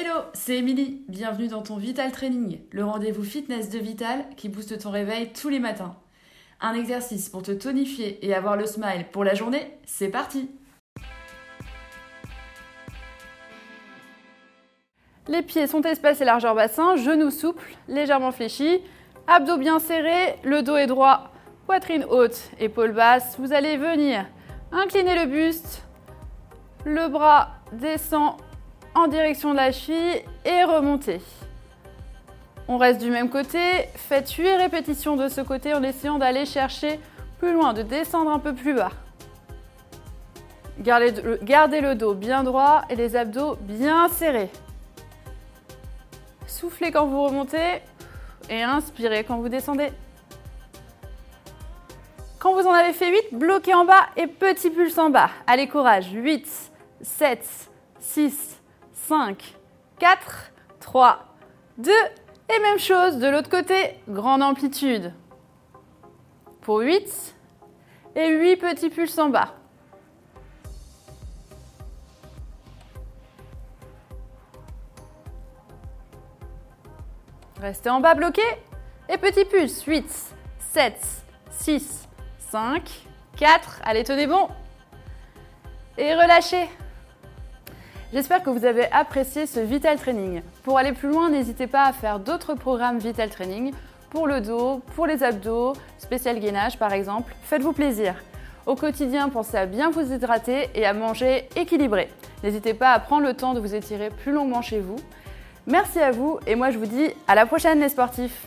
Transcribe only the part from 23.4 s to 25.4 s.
Vous allez venir incliner le